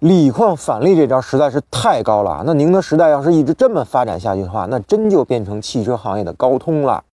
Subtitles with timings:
[0.00, 7.04] 锂矿返利这招实在是太高了，那宁德时代要是一直这么发展下去的话，那真就变成汽车行业的高通了。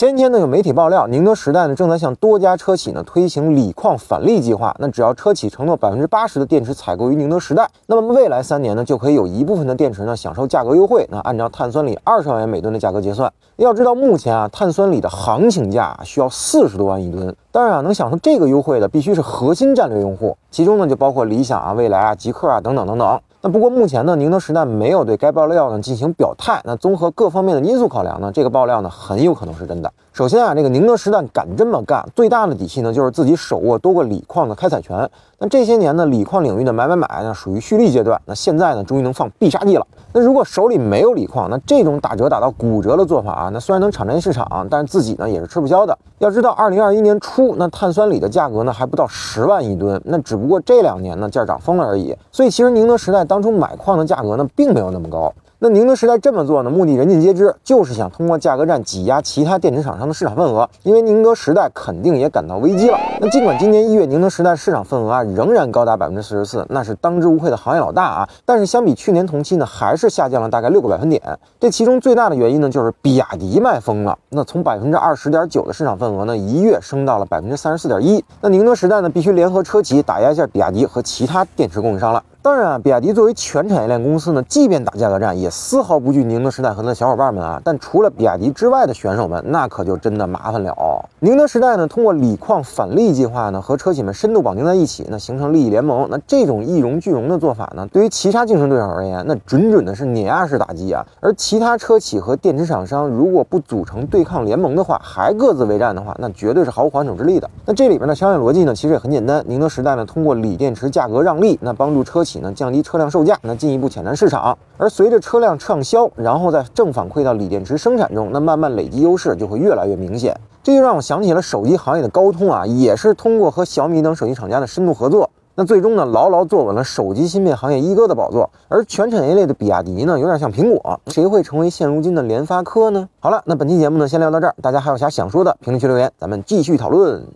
[0.00, 4.74] 前天呢，有媒体爆料，宁德时代呢正在向多家车企呢推行锂矿返利计划。
[4.78, 11.06] 那只要车企承诺百分之八十的电池采购于宁德时代，那么未来三年呢就可以有一部分的电池呢享受价格优惠。
[11.10, 17.36] 那按照碳酸锂二十万元每吨的价格结算，要知道目前啊碳酸锂的行情价需要四十多万一吨。
[17.52, 23.20] 当然啊，能享受这个优惠的必须是核心战略用户，其中呢就包括理想啊、蔚来啊、极客啊等等等等。
[23.42, 26.60] 那不过目前呢，宁德时代没有对该爆料呢进行表态。
[26.62, 29.90] 那综合各方面的因素考量呢，这个爆料呢很有可能是真的。
[30.20, 35.10] 首先啊，这个宁德时代敢这么干，最大的底气呢就是自己手握多个锂矿的开采权。
[35.38, 39.86] 那这些年呢，锂矿领域的买买买呢属于蓄力阶段，那现在呢终于能放必杀技了。
[40.12, 45.98] 那如果手里没有锂矿，那这种打折打到骨折的做法啊，那虽然能抢占市场，但是自己呢也是吃不消的。
[46.18, 52.14] 要知道，二零二一年初那碳酸锂的价格呢还不到十万一吨，那只不过这两年呢价涨疯了而已。
[52.30, 55.32] 所以其实宁德时代当初买矿的价格呢并没有那么高。
[55.62, 60.66] 那宁德时代这么做呢，目的人尽皆知，就是想通过价格战挤压其他电池厂商的市场份额。
[60.84, 62.98] 因为宁德时代肯定也感到危机了。
[63.22, 71.20] 那尽管今年一月宁德时代市场份额啊仍然高达百分之四十四，那是当之无愧的行业老大啊，但是相比去年同期呢，还是下降了大概六个百分点。
[71.58, 74.18] 这其中最大的原因呢，就是比亚迪卖疯了。
[74.30, 78.24] 那从百分之二十点九的市场份额呢，一跃升到了百分之三十四点一。
[78.40, 82.24] 那宁德时代呢，必须联合车企打压一下比亚迪和其他电池供应商了。
[82.42, 87.60] 当然啊，比亚迪作为全产业链公司呢，即便打价格战，也丝毫不惧宁德时代和他的小伙伴们啊。
[87.62, 91.04] 但除了比亚迪之外的选手们，那可就真的麻烦了。
[91.18, 96.08] 宁德时代呢，通过锂矿返利计划呢，和车企们深度绑定在一起，那形成利益联盟。
[96.10, 101.06] 那这种一荣俱荣的做法呢，对于其他竞争对手而言，那准准的是碾压式打击啊。
[101.20, 107.48] 而其他车企和电池厂商如果不组成对抗联盟的话，还各自为战的话，那绝对是毫无还手之力的。
[107.64, 109.44] 那这里边的商业逻辑呢，其实也很简单。
[109.46, 112.40] 宁德时代呢，通过锂电池价格让利，那帮助车企。
[112.40, 120.34] 呢，降低车辆售价，那进一步抢占市场，而随着车辆畅销，然后再正反馈到锂电池生产中，那慢慢累积优势就会越来越明显。
[120.62, 128.50] 这就让我想起了手机行业的高通啊，也是通过和小米等手机厂家的深度合作，那最终呢，牢牢坐稳了手机芯片行业一哥的宝座。
[128.68, 133.08] 而全产业链的比亚迪呢，有点像苹果，谁会成为现如今的联发科呢？
[133.20, 137.26] 好了，那本期节目呢，先聊到这儿，大家还有啥想说的，评论区留言，咱们继续讨论。